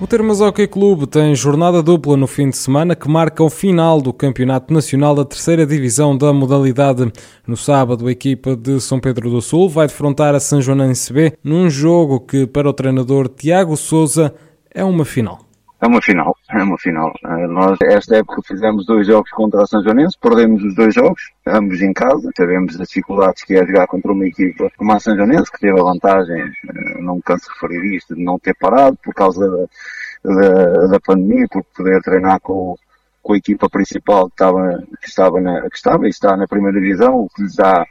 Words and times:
O 0.00 0.06
Termas 0.06 0.40
Hockey 0.40 0.68
Clube 0.68 1.08
tem 1.08 1.34
jornada 1.34 1.82
dupla 1.82 2.16
no 2.16 2.28
fim 2.28 2.50
de 2.50 2.56
semana 2.56 2.94
que 2.94 3.08
marca 3.08 3.42
o 3.42 3.50
final 3.50 4.00
do 4.00 4.12
Campeonato 4.12 4.72
Nacional 4.72 5.12
da 5.12 5.24
Terceira 5.24 5.66
Divisão 5.66 6.16
da 6.16 6.32
modalidade. 6.32 7.12
No 7.44 7.56
sábado, 7.56 8.06
a 8.06 8.12
equipa 8.12 8.54
de 8.54 8.80
São 8.80 9.00
Pedro 9.00 9.28
do 9.28 9.42
Sul 9.42 9.68
vai 9.68 9.88
defrontar 9.88 10.36
a 10.36 10.40
São 10.40 10.62
Joanense 10.62 11.12
B 11.12 11.32
num 11.42 11.68
jogo 11.68 12.20
que, 12.20 12.46
para 12.46 12.68
o 12.68 12.72
treinador 12.72 13.28
Tiago 13.28 13.76
Souza, 13.76 14.32
é 14.72 14.84
uma 14.84 15.04
final. 15.04 15.47
É 15.80 15.86
uma 15.86 16.02
final, 16.02 16.36
é 16.50 16.60
uma 16.60 16.76
final. 16.76 17.12
Eh, 17.24 17.46
nós, 17.46 17.78
esta 17.82 18.16
época, 18.16 18.42
fizemos 18.44 18.84
dois 18.84 19.06
jogos 19.06 19.30
contra 19.30 19.62
a 19.62 19.66
São 19.66 19.80
Joanense, 19.80 20.18
perdemos 20.20 20.60
os 20.64 20.74
dois 20.74 20.92
jogos, 20.92 21.30
ambos 21.46 21.80
em 21.80 21.92
casa. 21.92 22.28
Sabemos 22.36 22.80
as 22.80 22.88
dificuldades 22.88 23.44
que 23.44 23.54
é 23.54 23.64
jogar 23.64 23.86
contra 23.86 24.10
uma 24.10 24.26
equipa 24.26 24.68
como 24.76 24.92
a 24.92 24.98
São 24.98 25.16
Joanense, 25.16 25.52
que 25.52 25.60
teve 25.60 25.78
a 25.78 25.84
vantagem, 25.84 26.40
eh, 26.40 27.00
não 27.00 27.16
me 27.16 27.22
canso 27.22 27.44
de 27.44 27.52
referir 27.52 27.96
isto, 27.96 28.16
de 28.16 28.24
não 28.24 28.40
ter 28.40 28.54
parado 28.54 28.98
por 29.04 29.14
causa 29.14 29.48
da, 29.48 30.34
da, 30.34 30.86
da 30.88 31.00
pandemia, 31.00 31.46
por 31.48 31.62
poder 31.76 32.02
treinar 32.02 32.40
com, 32.40 32.74
com 33.22 33.32
a 33.34 33.36
equipa 33.36 33.70
principal 33.70 34.26
que 34.26 34.34
estava, 34.34 34.82
que 35.00 35.08
estava, 35.08 35.40
na, 35.40 35.60
que 35.70 35.76
estava 35.76 36.06
e 36.06 36.10
está 36.10 36.36
na 36.36 36.48
primeira 36.48 36.80
divisão, 36.80 37.20
o 37.20 37.28
que 37.28 37.42
lhes 37.42 37.54
dá 37.54 37.86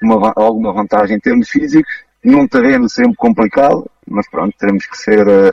uma, 0.00 0.32
alguma 0.36 0.72
vantagem 0.72 1.16
em 1.16 1.20
termos 1.20 1.48
físicos, 1.48 1.92
num 2.24 2.46
terreno 2.46 2.88
sempre 2.88 3.16
complicado, 3.16 3.90
mas 4.06 4.28
pronto, 4.30 4.54
teremos 4.58 4.86
que 4.86 4.96
ser 4.96 5.26
uh, 5.26 5.52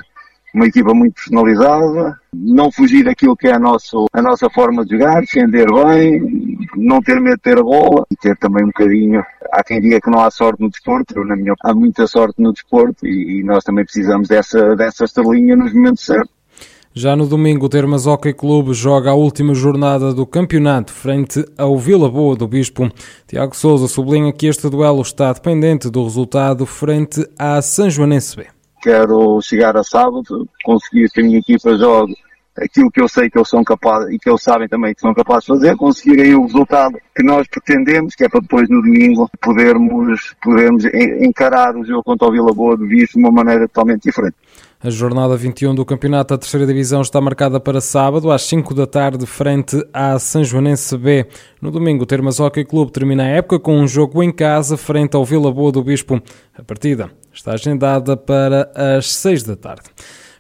uma 0.54 0.68
equipa 0.68 0.94
muito 0.94 1.16
personalizada, 1.16 2.20
não 2.34 2.72
fugir 2.72 3.04
daquilo 3.04 3.36
que 3.36 3.48
é 3.48 3.56
a, 3.56 3.60
nosso, 3.60 4.06
a 4.14 4.22
nossa 4.22 4.50
forma 4.50 4.86
de 4.86 4.92
jogar, 4.92 5.22
defender 5.22 5.66
bem, 5.66 6.68
não 6.78 7.02
ter 7.02 7.20
medo 7.20 7.38
de 7.38 7.42
ter 7.42 7.58
a 7.58 7.64
bola 7.64 8.06
e 8.12 8.16
ter 8.16 8.38
também 8.38 8.64
um 8.64 8.68
bocadinho. 8.68 9.24
Há 9.52 9.64
quem 9.64 9.82
diga 9.82 10.00
que 10.00 10.12
não 10.12 10.20
há 10.20 10.30
sorte 10.30 10.62
no 10.62 10.70
desporto, 10.70 11.24
na 11.24 11.36
minha 11.36 11.54
há 11.64 11.74
muita 11.74 12.06
sorte 12.06 12.42
no 12.42 12.54
desporto 12.54 13.06
e, 13.08 13.40
e 13.40 13.44
nós 13.44 13.64
também 13.64 13.84
precisamos 13.84 14.28
dessa, 14.28 14.76
dessa 14.76 15.06
estrelinha 15.06 15.56
nos 15.56 15.74
momentos 15.74 16.06
certos. 16.06 16.32
Já 16.96 17.16
no 17.16 17.26
domingo, 17.26 17.66
o 17.66 17.70
Termas 17.70 18.06
Hockey 18.06 18.34
Clube 18.34 18.72
joga 18.72 19.10
a 19.10 19.16
última 19.16 19.56
jornada 19.56 20.14
do 20.14 20.28
campeonato 20.28 20.94
frente 20.94 21.44
ao 21.58 21.76
Vila 21.76 22.08
Boa 22.08 22.36
do 22.36 22.48
Bispo. 22.48 22.92
Tiago 23.26 23.56
Souza 23.56 23.88
sublinha 23.88 24.32
que 24.32 24.46
este 24.46 24.70
duelo 24.70 25.02
está 25.02 25.34
dependente 25.34 25.90
do 25.90 26.04
resultado 26.04 26.68
frente 26.68 27.28
à 27.36 27.60
São 27.64 27.90
Joanense 27.90 28.36
B 28.36 28.46
quero 28.84 29.40
chegar 29.42 29.78
a 29.78 29.84
sábado, 29.84 30.48
conseguir 30.64 31.10
que 31.10 31.22
a 31.22 31.24
minha 31.24 31.40
equipa 31.40 31.78
jogue 31.78 32.14
aquilo 32.58 32.92
que 32.92 33.02
eu 33.02 33.08
sei 33.08 33.30
que 33.30 33.38
eles 33.38 33.50
são 33.50 33.64
capazes 33.64 34.14
e 34.14 34.20
que 34.20 34.30
eles 34.30 34.42
sabem 34.42 34.68
também 34.68 34.94
que 34.94 35.02
são 35.02 35.14
capazes 35.14 35.46
de 35.46 35.54
fazer, 35.54 35.76
conseguir 35.76 36.22
aí 36.22 36.36
o 36.36 36.44
resultado 36.44 36.98
que 37.16 37.24
nós 37.24 37.48
pretendemos, 37.48 38.16
que 38.16 38.26
é 38.26 38.30
para 38.30 38.42
depois 38.42 38.70
no 38.70 38.82
domingo 38.82 39.30
podermos, 39.42 40.36
podermos 40.42 40.86
encarar 40.86 41.76
o 41.76 41.84
jogo 41.84 42.04
contra 42.04 42.28
o 42.28 42.32
Vila 42.32 42.54
Boa 42.54 42.78
de 42.78 42.86
Visto 42.86 43.14
de 43.14 43.20
uma 43.20 43.32
maneira 43.32 43.68
totalmente 43.68 44.04
diferente. 44.04 44.36
A 44.84 44.90
jornada 44.90 45.38
21 45.38 45.74
do 45.74 45.86
Campeonato 45.86 46.34
da 46.34 46.38
Terceira 46.38 46.68
Divisão 46.68 47.02
está 47.02 47.20
marcada 47.22 47.58
para 47.58 47.80
sábado, 47.80 48.30
às 48.30 48.44
5 48.44 48.74
da 48.74 48.86
tarde, 48.86 49.26
frente 49.26 49.82
à 49.94 50.20
São 50.20 50.44
Joanense 50.44 50.98
B. 50.98 51.26
No 51.62 51.72
domingo, 51.72 52.04
o 52.04 52.06
Termas 52.06 52.40
Hockey 52.40 52.66
Clube 52.66 52.92
termina 52.92 53.24
a 53.24 53.28
época 53.28 53.60
com 53.60 53.80
um 53.80 53.88
jogo 53.88 54.22
em 54.22 54.32
casa, 54.32 54.76
frente 54.76 55.16
ao 55.16 55.24
Vila 55.24 55.52
Boa 55.52 55.72
do 55.72 55.82
Bispo. 55.82 56.22
A 56.54 56.62
partida 56.62 57.10
está 57.34 57.54
agendada 57.54 58.16
para 58.16 58.72
as 58.76 59.12
6 59.14 59.44
da 59.44 59.56
tarde. 59.56 59.84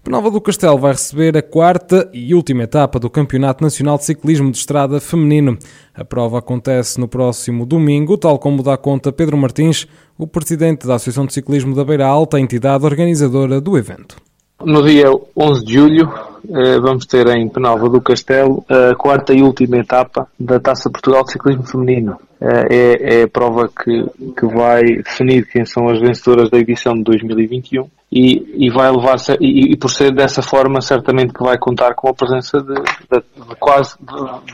Penalva 0.03 0.29
do 0.29 0.41
Castelo 0.41 0.77
vai 0.77 0.91
receber 0.91 1.37
a 1.37 1.41
quarta 1.41 2.09
e 2.11 2.35
última 2.35 2.63
etapa 2.63 2.99
do 2.99 3.09
Campeonato 3.09 3.63
Nacional 3.63 3.97
de 3.97 4.03
Ciclismo 4.03 4.51
de 4.51 4.57
Estrada 4.57 4.99
Feminino. 4.99 5.57
A 5.95 6.03
prova 6.03 6.39
acontece 6.39 6.99
no 6.99 7.07
próximo 7.07 7.65
domingo, 7.65 8.17
tal 8.17 8.37
como 8.37 8.61
dá 8.61 8.75
conta 8.75 9.13
Pedro 9.13 9.37
Martins, 9.37 9.87
o 10.17 10.27
presidente 10.27 10.85
da 10.85 10.95
Associação 10.95 11.25
de 11.25 11.33
Ciclismo 11.33 11.73
da 11.73 11.85
Beira 11.85 12.05
Alta, 12.05 12.37
entidade 12.37 12.85
organizadora 12.85 13.61
do 13.61 13.77
evento. 13.77 14.17
No 14.61 14.83
dia 14.83 15.09
11 15.37 15.65
de 15.65 15.73
julho 15.73 16.11
eh, 16.49 16.79
vamos 16.79 17.05
ter 17.05 17.25
em 17.27 17.47
Penalva 17.47 17.87
do 17.87 18.01
Castelo 18.01 18.65
a 18.67 18.95
quarta 18.95 19.33
e 19.33 19.41
última 19.41 19.77
etapa 19.77 20.27
da 20.37 20.59
Taça 20.59 20.89
Portugal 20.89 21.23
de 21.23 21.31
Ciclismo 21.31 21.63
Feminino. 21.63 22.17
É, 22.45 23.19
é 23.19 23.23
a 23.23 23.27
prova 23.27 23.69
que, 23.69 24.05
que 24.37 24.45
vai 24.47 24.83
definir 24.83 25.47
quem 25.47 25.65
são 25.65 25.87
as 25.87 25.99
vencedoras 26.01 26.49
da 26.49 26.57
edição 26.57 26.93
de 26.93 27.03
2021 27.03 27.87
e, 28.11 28.65
e 28.67 28.69
vai 28.69 28.91
levar 28.91 29.15
e, 29.39 29.71
e, 29.71 29.77
por 29.77 29.89
ser 29.89 30.13
dessa 30.13 30.41
forma 30.41 30.81
certamente 30.81 31.33
que 31.33 31.41
vai 31.41 31.57
contar 31.57 31.95
com 31.95 32.09
a 32.09 32.13
presença 32.13 32.61
de, 32.61 32.75
de, 32.75 33.47
de 33.49 33.55
quase 33.59 33.95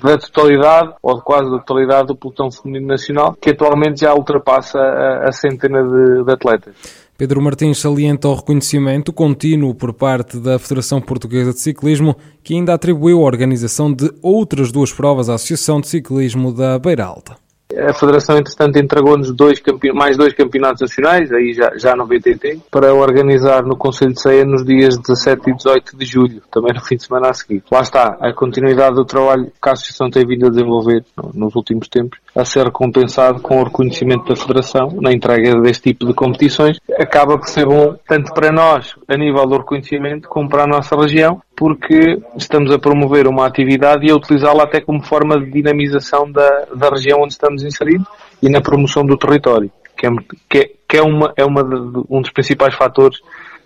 da 0.03 0.17
totalidade 0.17 0.94
ou 1.01 1.16
de 1.16 1.23
quase 1.23 1.50
da 1.50 1.57
totalidade 1.59 2.07
do 2.07 2.16
pelotão 2.16 2.51
feminino 2.51 2.88
nacional 2.88 3.35
que 3.41 3.50
atualmente 3.50 4.01
já 4.01 4.13
ultrapassa 4.13 4.77
a, 4.79 5.27
a 5.27 5.31
centena 5.31 5.83
de 6.23 6.31
atletas. 6.31 6.75
Pedro 7.17 7.41
Martins 7.41 7.79
salienta 7.79 8.29
o 8.29 8.35
reconhecimento 8.35 9.11
contínuo 9.11 9.75
por 9.75 9.94
parte 9.94 10.39
da 10.39 10.57
Federação 10.57 11.01
Portuguesa 11.01 11.51
de 11.51 11.59
Ciclismo, 11.59 12.16
que 12.41 12.53
ainda 12.53 12.73
atribuiu 12.73 13.19
a 13.19 13.25
organização 13.25 13.91
de 13.91 14.09
outras 14.21 14.71
duas 14.71 14.94
provas 14.94 15.27
à 15.27 15.33
Associação 15.33 15.81
de 15.81 15.89
Ciclismo 15.89 16.53
da 16.53 16.79
Beira 16.79 17.03
Alta. 17.03 17.49
A 17.78 17.94
Federação, 17.94 18.35
entretanto, 18.35 18.80
entregou-nos 18.80 19.31
dois 19.31 19.62
mais 19.94 20.18
dois 20.18 20.34
campeonatos 20.34 20.81
nacionais, 20.81 21.31
aí 21.31 21.53
já, 21.53 21.72
já 21.78 21.96
no 21.96 22.07
VTT, 22.07 22.62
para 22.72 22.96
organizar 22.96 23.63
no 23.63 23.78
Conselho 23.78 24.13
de 24.13 24.22
Ceia 24.22 24.44
nos 24.44 24.66
dias 24.66 24.97
17 24.97 25.52
e 25.52 25.53
18 25.53 25.96
de 25.96 26.03
julho, 26.03 26.41
também 26.52 26.74
no 26.74 26.81
fim 26.84 26.96
de 26.96 27.03
semana 27.03 27.30
a 27.30 27.34
seguir. 27.34 27.63
Lá 27.72 27.81
está, 27.81 28.18
a 28.19 28.34
continuidade 28.34 28.96
do 28.96 29.06
trabalho 29.06 29.52
que 29.62 29.69
a 29.69 29.74
Associação 29.74 30.09
tem 30.09 30.25
vindo 30.25 30.47
a 30.47 30.50
desenvolver 30.50 31.06
nos 31.35 31.56
últimos 31.56 31.88
tempos, 31.88 32.18
a 32.39 32.45
ser 32.45 32.66
recompensado 32.66 33.41
com 33.41 33.59
o 33.59 33.63
reconhecimento 33.63 34.25
da 34.25 34.35
Federação 34.35 34.89
na 35.01 35.11
entrega 35.11 35.59
deste 35.61 35.89
tipo 35.89 36.05
de 36.05 36.13
competições, 36.13 36.79
acaba 36.97 37.38
por 37.38 37.47
ser 37.47 37.66
bom 37.66 37.95
tanto 38.07 38.33
para 38.33 38.51
nós, 38.51 38.95
a 39.07 39.17
nível 39.17 39.45
do 39.45 39.57
reconhecimento, 39.57 40.27
como 40.27 40.50
para 40.50 40.63
a 40.63 40.67
nossa 40.67 40.95
região, 40.95 41.41
porque 41.55 42.19
estamos 42.38 42.72
a 42.72 42.79
promover 42.79 43.27
uma 43.27 43.45
atividade 43.45 44.05
e 44.05 44.11
a 44.11 44.16
utilizá-la 44.16 44.63
até 44.63 44.81
como 44.81 45.03
forma 45.03 45.39
de 45.39 45.51
dinamização 45.51 46.31
da, 46.31 46.66
da 46.75 46.89
região 46.89 47.22
onde 47.22 47.33
estamos 47.33 47.63
inseridos 47.63 48.07
e 48.41 48.50
na 48.50 48.61
promoção 48.61 49.06
do 49.06 49.17
território, 49.17 49.71
que 49.97 50.07
é, 50.07 50.09
que 50.50 50.57
é, 50.57 50.97
é, 51.00 51.01
uma, 51.01 51.33
é 51.35 51.45
uma 51.45 51.63
de, 51.63 52.03
um 52.09 52.21
dos 52.21 52.31
principais 52.31 52.73
fatores 52.75 53.19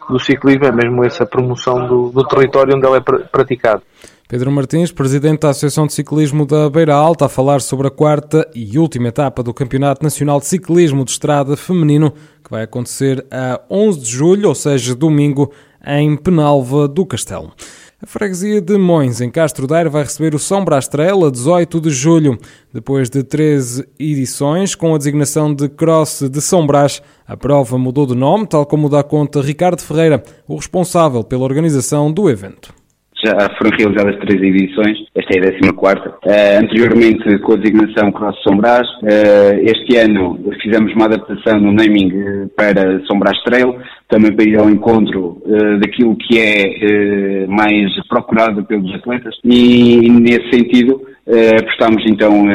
do 0.09 0.19
ciclismo, 0.19 0.66
é 0.66 0.72
mesmo 0.72 1.03
essa 1.03 1.25
promoção 1.25 1.88
do, 1.88 2.09
do 2.09 2.28
território 2.28 2.75
onde 2.75 2.86
ele 2.86 2.97
é 2.97 3.02
praticado. 3.02 3.81
Pedro 4.28 4.52
Martins, 4.52 4.91
presidente 4.91 5.41
da 5.41 5.50
Associação 5.50 5.86
de 5.86 5.94
Ciclismo 5.94 6.46
da 6.46 6.69
Beira 6.69 6.96
Alta, 6.96 7.25
a 7.25 7.30
falar 7.30 7.62
sobre 7.62 7.88
a 7.88 7.91
quarta 7.91 8.50
e 8.56 8.80
última 8.80 9.09
etapa 9.09 9.44
do 9.44 9.53
Campeonato 9.53 10.02
Nacional 10.02 10.40
de 10.40 10.47
Ciclismo 10.47 11.06
de 11.06 11.12
Estrada 11.12 11.56
Feminino, 11.56 12.12
que 12.44 12.50
vai 12.50 12.64
acontecer 12.64 13.24
a 13.30 13.62
11 13.69 14.00
de 14.00 14.06
julho, 14.08 14.50
ou 14.50 14.56
seja, 14.56 14.96
domingo, 14.96 15.52
em 15.86 16.16
Penalva 16.16 16.88
do 16.88 17.06
Castelo. 17.06 17.52
A 18.03 18.06
freguesia 18.06 18.59
de 18.59 18.78
Mões, 18.78 19.22
em 19.22 19.31
Castro 19.31 19.66
Daire, 19.66 19.88
vai 19.88 20.03
receber 20.03 20.36
o 20.36 20.40
São 20.40 20.66
Brastrel 20.66 21.24
a 21.24 21.31
18 21.31 21.80
de 21.80 21.90
julho. 21.90 22.38
Depois 22.74 23.09
de 23.09 23.24
13 23.24 23.88
edições, 23.97 24.75
com 24.75 24.94
a 24.94 24.97
designação 24.97 25.56
de 25.56 25.69
Cross 25.69 26.24
de 26.30 26.41
São 26.41 26.68
Brás, 26.68 27.02
a 27.25 27.38
prova 27.38 27.78
mudou 27.78 28.06
de 28.06 28.14
nome, 28.14 28.46
tal 28.46 28.66
como 28.66 28.90
dá 28.90 29.02
conta 29.03 29.41
Ricardo 29.41 29.81
Ferreira, 29.81 30.22
o 30.46 30.58
responsável 30.58 31.24
pela 31.24 31.46
organização 31.46 32.12
do 32.12 32.30
evento 32.30 32.74
já 33.23 33.50
foram 33.57 33.72
realizadas 33.78 34.19
três 34.19 34.41
edições, 34.41 34.97
esta 35.16 35.38
é 35.38 35.39
a 35.39 35.51
décima 35.51 35.73
quarta. 35.73 36.09
Uh, 36.09 36.63
anteriormente 36.63 37.39
com 37.39 37.53
a 37.53 37.57
designação 37.57 38.11
Cross 38.11 38.41
Sombras, 38.44 38.88
uh, 39.01 39.59
este 39.63 39.97
ano 39.97 40.39
fizemos 40.61 40.94
uma 40.94 41.06
adaptação 41.06 41.59
no 41.59 41.72
naming 41.72 42.11
uh, 42.11 42.50
para 42.56 43.01
Sombras 43.06 43.41
Trail, 43.44 43.75
também 44.09 44.35
para 44.35 44.47
ir 44.47 44.59
ao 44.59 44.69
encontro 44.69 45.41
daquilo 45.79 46.16
que 46.16 46.37
é 46.37 47.47
mais 47.47 47.90
procurado 48.08 48.64
pelos 48.64 48.93
atletas 48.93 49.34
e 49.43 50.08
nesse 50.08 50.52
sentido 50.52 51.02
apostamos 51.59 52.03
então 52.05 52.46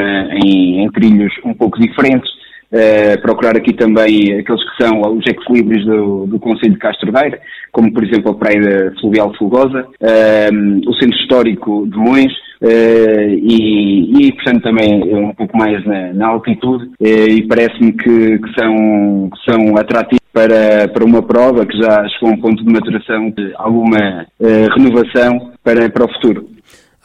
em, 0.41 0.81
em 0.81 0.91
trilhos 0.91 1.33
um 1.43 1.53
pouco 1.53 1.77
diferentes, 1.77 2.29
Uh, 2.71 3.19
procurar 3.23 3.57
aqui 3.57 3.73
também 3.73 4.39
aqueles 4.39 4.63
que 4.63 4.83
são 4.83 5.01
os 5.01 5.25
ex-libres 5.25 5.83
do, 5.85 6.27
do 6.27 6.39
Conselho 6.39 6.73
de 6.73 6.77
Castro 6.77 7.11
Daire, 7.11 7.39
como 7.71 7.91
por 7.91 8.03
exemplo 8.03 8.31
a 8.31 8.35
Praia 8.35 8.93
Fluvial 9.01 9.33
Fulgosa, 9.39 9.87
uh, 9.99 10.89
o 10.89 10.93
Centro 10.93 11.17
Histórico 11.17 11.87
de 11.87 11.97
Mões, 11.97 12.31
uh, 12.61 13.29
e, 13.41 14.27
e, 14.27 14.33
portanto 14.33 14.61
também 14.61 15.01
um 15.15 15.33
pouco 15.33 15.57
mais 15.57 15.83
na, 15.83 16.13
na 16.13 16.27
altitude, 16.27 16.91
e 17.01 17.41
parece-me 17.47 17.91
que, 17.91 18.37
que, 18.37 18.53
são, 18.53 19.31
que 19.31 19.51
são 19.51 19.75
atrativos 19.75 20.19
para, 20.31 20.87
para 20.89 21.05
uma 21.05 21.23
prova 21.23 21.65
que 21.65 21.75
já 21.75 22.07
chegou 22.09 22.29
a 22.29 22.33
um 22.33 22.39
ponto 22.39 22.63
de 22.63 22.71
maturação 22.71 23.31
de 23.31 23.51
alguma 23.55 24.27
renovação 24.75 25.53
para, 25.63 25.89
para 25.89 26.05
o 26.05 26.13
futuro. 26.13 26.58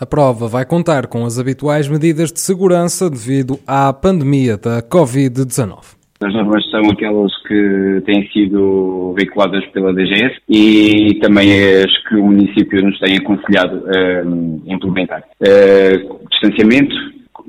A 0.04 0.06
prova 0.06 0.46
vai 0.46 0.66
contar 0.66 1.06
com 1.06 1.24
as 1.24 1.38
habituais 1.38 1.88
medidas 1.88 2.30
de 2.30 2.38
segurança 2.38 3.08
devido 3.08 3.58
à 3.66 3.90
pandemia 3.90 4.58
da 4.58 4.82
Covid-19. 4.82 5.78
As 6.22 6.34
normas 6.34 6.62
são 6.70 6.90
aquelas 6.90 7.32
que 7.48 8.02
têm 8.04 8.28
sido 8.28 9.14
veiculadas 9.16 9.64
pela 9.72 9.94
DGS 9.94 10.36
e 10.46 11.18
também 11.22 11.48
as 11.82 11.90
que 12.06 12.16
o 12.16 12.26
município 12.26 12.82
nos 12.84 12.98
tem 13.00 13.16
aconselhado 13.16 13.82
a 13.88 14.74
implementar. 14.74 15.24
Uh, 15.40 16.20
distanciamento, 16.28 16.94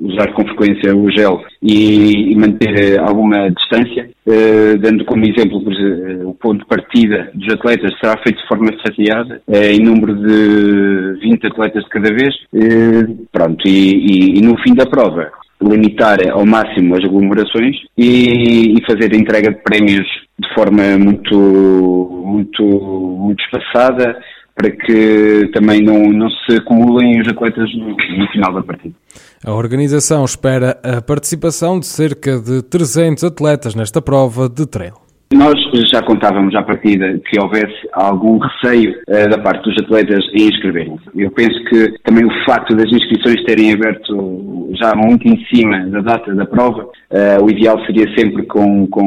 usar 0.00 0.32
com 0.32 0.44
frequência 0.46 0.94
o 0.94 1.10
gel 1.10 1.42
e, 1.62 2.34
manter 2.36 2.98
alguma 3.00 3.50
distância, 3.50 4.10
uh, 4.26 4.78
dando 4.78 5.04
como 5.04 5.24
exemplo 5.24 5.46
exemplo, 5.46 6.28
o 6.28 6.34
ponto 6.34 6.60
de 6.60 6.66
partida 6.66 7.30
dos 7.34 7.54
atletas 7.54 7.92
será 8.00 8.16
feito 8.22 8.40
de 8.40 8.48
forma 8.48 8.70
faseada, 8.86 9.40
em 9.48 9.80
número 9.80 10.14
de 10.14 11.20
20 11.20 11.46
atletas 11.46 11.84
de 11.84 11.90
cada 11.90 12.10
vez, 12.10 12.34
pronto, 13.32 13.66
e, 13.66 13.70
e, 13.70 14.38
e, 14.38 14.42
no 14.42 14.56
fim 14.62 14.74
da 14.74 14.86
prova 14.86 15.30
limitar 15.62 16.18
ao 16.30 16.44
máximo 16.44 16.96
as 16.96 17.04
aglomerações 17.04 17.76
e, 17.96 18.74
e 18.76 18.84
fazer 18.86 19.12
a 19.12 19.16
entrega 19.16 19.50
de 19.50 19.62
prémios 19.62 20.06
de 20.38 20.54
forma 20.54 20.98
muito, 20.98 22.22
muito, 22.24 22.62
muito 22.62 23.42
espaçada, 23.44 24.18
para 24.54 24.70
que 24.70 25.50
também 25.52 25.82
não, 25.82 26.10
não 26.10 26.30
se 26.30 26.56
acumulem 26.56 27.20
os 27.20 27.28
atletas 27.28 27.68
no, 27.74 27.88
no, 27.88 28.28
final 28.32 28.52
da 28.52 28.62
partida. 28.62 28.94
A 29.44 29.52
organização 29.52 30.24
espera 30.24 30.78
a 30.82 31.02
participação 31.02 31.78
de 31.78 31.86
cerca 31.86 32.38
de 32.40 32.62
300 32.62 33.24
atletas 33.24 33.74
nesta 33.74 34.00
prova 34.00 34.48
de 34.48 34.66
trail. 34.66 34.94
Nós 35.34 35.54
já 35.92 36.00
contávamos 36.02 36.54
à 36.54 36.62
partida 36.62 37.20
que 37.28 37.38
houvesse 37.40 37.74
algum 37.92 38.38
receio 38.38 38.92
uh, 38.92 39.28
da 39.28 39.38
parte 39.38 39.68
dos 39.68 39.82
atletas 39.82 40.24
em 40.32 40.48
inscreverem-se. 40.48 41.02
Eu 41.16 41.32
penso 41.32 41.64
que 41.64 41.98
também 42.04 42.24
o 42.24 42.44
facto 42.44 42.76
das 42.76 42.86
inscrições 42.92 43.44
terem 43.44 43.72
aberto 43.72 44.70
já 44.80 44.94
muito 44.94 45.26
em 45.26 45.44
cima 45.46 45.84
da 45.86 46.00
data 46.00 46.32
da 46.32 46.46
prova, 46.46 46.84
uh, 46.84 47.44
o 47.44 47.50
ideal 47.50 47.76
seria 47.86 48.06
sempre 48.16 48.44
com, 48.44 48.86
com 48.86 49.02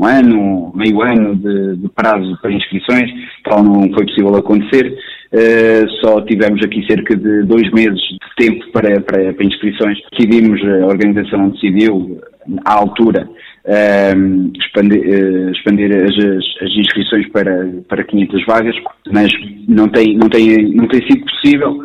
um 0.00 0.04
ano, 0.06 0.72
meio 0.74 1.02
ano 1.02 1.36
de, 1.36 1.76
de 1.76 1.88
prazo 1.90 2.38
para 2.40 2.52
inscrições, 2.52 3.10
tal 3.44 3.62
não 3.62 3.82
foi 3.92 4.06
possível 4.06 4.34
acontecer. 4.36 4.96
Uh, 5.32 5.88
só 6.00 6.20
tivemos 6.22 6.60
aqui 6.64 6.84
cerca 6.86 7.16
de 7.16 7.44
dois 7.44 7.70
meses 7.70 8.00
de 8.00 8.18
tempo 8.36 8.66
para, 8.72 9.00
para, 9.00 9.32
para 9.32 9.44
inscrições. 9.44 9.96
Decidimos, 10.12 10.60
a 10.60 10.86
organização 10.86 11.50
decidiu, 11.50 12.20
à 12.64 12.74
altura, 12.74 13.28
uh, 13.64 14.52
expandir, 14.58 15.50
expandir 15.52 15.92
as, 15.94 16.16
as, 16.62 16.76
inscrições 16.76 17.28
para, 17.28 17.68
para 17.88 18.02
500 18.02 18.44
vagas, 18.44 18.76
mas 19.12 19.30
não 19.68 19.88
tem, 19.88 20.16
não 20.16 20.28
tem, 20.28 20.74
não 20.74 20.88
tem 20.88 21.00
sido 21.06 21.24
possível 21.24 21.84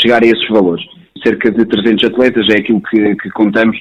chegar 0.00 0.22
a 0.22 0.26
esses 0.26 0.48
valores. 0.48 0.84
Cerca 1.24 1.50
de 1.50 1.64
300 1.64 2.04
atletas 2.04 2.46
é 2.50 2.60
aquilo 2.60 2.80
que, 2.82 3.16
que 3.16 3.30
contamos. 3.30 3.76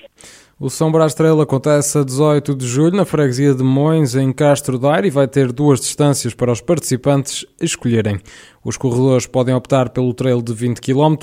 O 0.59 0.71
São 0.71 0.91
Brás 0.91 1.13
Trail 1.13 1.39
acontece 1.39 1.99
a 1.99 2.03
18 2.03 2.55
de 2.55 2.65
julho 2.65 2.97
na 2.97 3.05
freguesia 3.05 3.53
de 3.53 3.61
Mões, 3.61 4.15
em 4.15 4.33
Castro 4.33 4.79
Daire, 4.79 5.05
e 5.07 5.11
vai 5.11 5.27
ter 5.27 5.51
duas 5.51 5.79
distâncias 5.79 6.33
para 6.33 6.51
os 6.51 6.61
participantes 6.61 7.45
escolherem. 7.61 8.19
Os 8.63 8.75
corredores 8.75 9.27
podem 9.27 9.53
optar 9.53 9.89
pelo 9.89 10.15
trail 10.15 10.41
de 10.41 10.51
20 10.55 10.81
km 10.81 11.15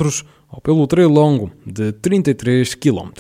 ou 0.49 0.61
pelo 0.61 0.87
trail 0.87 1.09
longo 1.09 1.51
de 1.67 1.91
33 1.91 2.77
km. 2.77 3.11